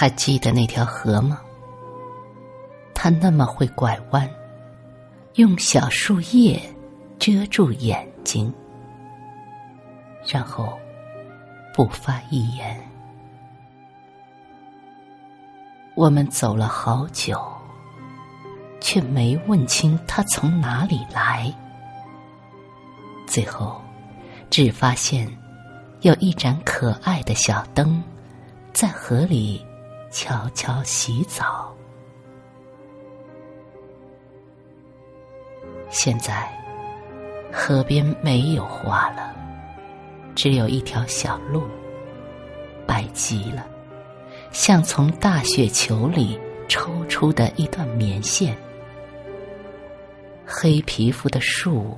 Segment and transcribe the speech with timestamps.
[0.00, 1.40] 还记得那条河吗？
[2.94, 4.30] 它那么会拐弯，
[5.34, 6.62] 用小树叶
[7.18, 8.54] 遮住眼睛，
[10.24, 10.78] 然后
[11.74, 12.80] 不发一言。
[15.96, 17.36] 我们走了好久，
[18.80, 21.52] 却没问清他从哪里来。
[23.26, 23.82] 最后，
[24.48, 25.28] 只发现
[26.02, 28.00] 有一盏可爱的小灯，
[28.72, 29.60] 在河里
[30.10, 31.74] 悄悄洗澡。
[35.90, 36.48] 现在，
[37.52, 39.34] 河边没有花了，
[40.34, 41.62] 只有一条小路，
[42.86, 43.66] 白极了。
[44.50, 48.56] 像从大雪球里抽出的一段棉线，
[50.46, 51.96] 黑皮肤的树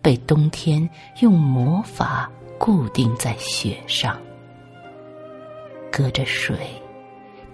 [0.00, 0.88] 被冬天
[1.20, 4.16] 用魔法固定在雪上，
[5.90, 6.56] 隔着水，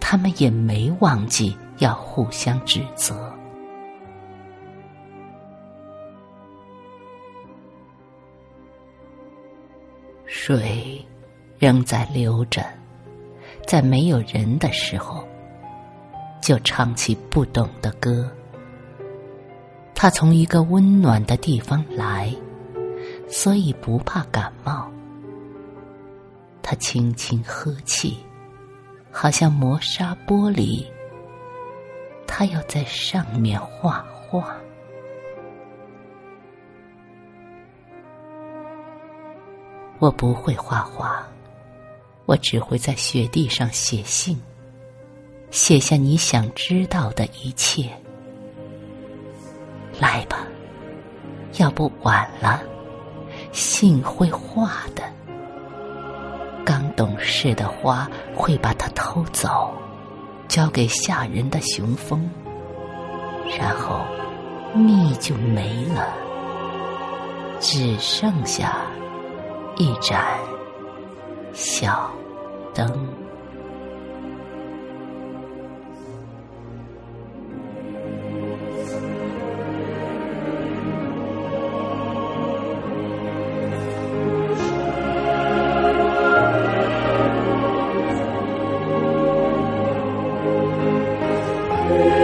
[0.00, 3.32] 他们也没忘记要互相指责。
[10.26, 11.04] 水
[11.58, 12.64] 仍在流着。
[13.66, 15.22] 在没有人的时候，
[16.41, 18.30] 就唱起不懂的歌。
[19.94, 22.34] 他从一个温暖的地方来，
[23.28, 24.91] 所以不怕感冒。
[26.62, 28.16] 他轻轻呵气，
[29.21, 30.87] 好像磨砂玻璃。
[32.25, 34.56] 他要在上面画画。
[39.99, 41.27] 我不会画画。
[42.27, 44.41] 我只会在雪地上写信，
[45.50, 47.91] 写下你想知道的一切。
[49.99, 50.47] 来吧，
[51.55, 52.62] 要不晚了，
[53.50, 55.03] 信会化的。
[56.98, 59.72] 懂事的花会把它偷走，
[60.48, 62.28] 交给吓人的雄蜂，
[63.56, 64.00] 然后
[64.75, 66.08] 蜜就没了，
[67.60, 68.78] 只剩下
[69.76, 70.25] 一盏。
[71.53, 72.10] 小
[72.75, 73.28] 灯。
[91.91, 92.18] Amen.